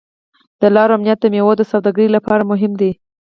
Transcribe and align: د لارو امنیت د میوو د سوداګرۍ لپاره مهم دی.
د 0.61 0.63
لارو 0.75 0.95
امنیت 0.97 1.19
د 1.21 1.25
میوو 1.33 1.53
د 1.59 1.63
سوداګرۍ 1.71 2.07
لپاره 2.15 2.43
مهم 2.51 2.71
دی. 2.81 2.91